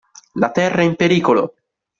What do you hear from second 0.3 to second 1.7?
La Terra è in pericolo!